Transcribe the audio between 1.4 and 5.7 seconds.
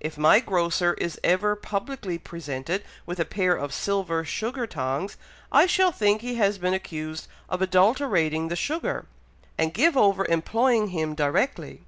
publicly presented with a pair of silver sugar tongs, I